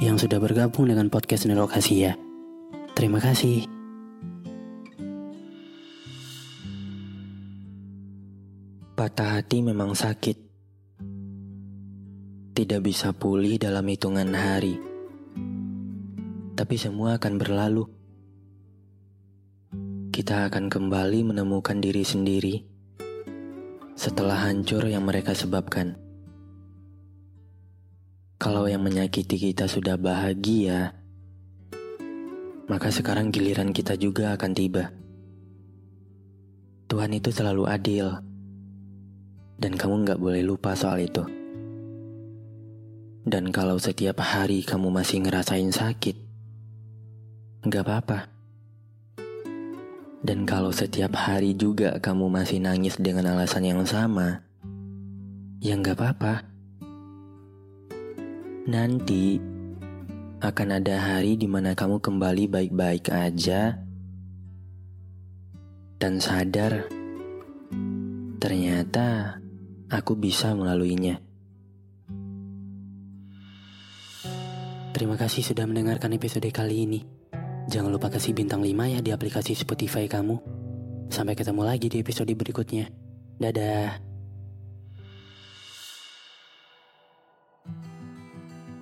yang 0.00 0.16
sudah 0.16 0.40
bergabung 0.40 0.88
dengan 0.88 1.12
podcast 1.12 1.44
Nerokasi 1.44 1.94
ya. 2.08 2.16
Terima 2.96 3.20
kasih. 3.20 3.68
Patah 8.96 9.40
hati 9.40 9.60
memang 9.60 9.92
sakit. 9.92 10.36
Tidak 12.56 12.80
bisa 12.80 13.12
pulih 13.12 13.60
dalam 13.60 13.84
hitungan 13.84 14.32
hari. 14.32 14.80
Tapi 16.56 16.76
semua 16.80 17.20
akan 17.20 17.34
berlalu. 17.36 17.84
Kita 20.12 20.48
akan 20.48 20.68
kembali 20.72 21.32
menemukan 21.32 21.76
diri 21.76 22.04
sendiri 22.04 22.56
setelah 23.96 24.48
hancur 24.48 24.84
yang 24.88 25.04
mereka 25.04 25.36
sebabkan. 25.36 26.09
Kalau 28.40 28.64
yang 28.64 28.80
menyakiti 28.80 29.36
kita 29.36 29.68
sudah 29.68 30.00
bahagia, 30.00 30.96
maka 32.72 32.88
sekarang 32.88 33.28
giliran 33.28 33.76
kita 33.76 34.00
juga 34.00 34.32
akan 34.32 34.52
tiba. 34.56 34.96
Tuhan 36.88 37.12
itu 37.12 37.28
selalu 37.28 37.68
adil, 37.68 38.16
dan 39.60 39.76
kamu 39.76 40.08
nggak 40.08 40.16
boleh 40.24 40.40
lupa 40.40 40.72
soal 40.72 41.04
itu. 41.04 41.20
Dan 43.28 43.52
kalau 43.52 43.76
setiap 43.76 44.24
hari 44.24 44.64
kamu 44.64 44.88
masih 44.88 45.20
ngerasain 45.20 45.68
sakit, 45.68 46.16
nggak 47.68 47.84
apa-apa. 47.84 48.32
Dan 50.24 50.48
kalau 50.48 50.72
setiap 50.72 51.12
hari 51.12 51.52
juga 51.52 52.00
kamu 52.00 52.32
masih 52.32 52.56
nangis 52.64 52.96
dengan 52.96 53.36
alasan 53.36 53.68
yang 53.68 53.84
sama, 53.84 54.48
ya 55.60 55.76
nggak 55.76 56.00
apa-apa. 56.00 56.49
Nanti 58.70 59.34
akan 60.38 60.68
ada 60.78 60.96
hari 61.02 61.34
di 61.34 61.50
mana 61.50 61.74
kamu 61.74 61.98
kembali 61.98 62.46
baik-baik 62.46 63.10
aja 63.10 63.82
dan 65.98 66.22
sadar 66.22 66.86
ternyata 68.38 69.42
aku 69.90 70.14
bisa 70.14 70.54
melaluinya. 70.54 71.18
Terima 74.94 75.18
kasih 75.18 75.42
sudah 75.42 75.66
mendengarkan 75.66 76.14
episode 76.14 76.46
kali 76.54 76.86
ini. 76.86 77.02
Jangan 77.66 77.90
lupa 77.90 78.06
kasih 78.06 78.38
bintang 78.38 78.62
5 78.62 78.70
ya 78.86 79.02
di 79.02 79.10
aplikasi 79.10 79.58
Spotify 79.58 80.06
kamu. 80.06 80.38
Sampai 81.10 81.34
ketemu 81.34 81.66
lagi 81.66 81.90
di 81.90 81.98
episode 81.98 82.30
berikutnya. 82.38 82.86
Dadah. 83.34 84.09